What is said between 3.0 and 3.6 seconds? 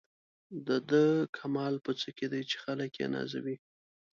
یې نازوي.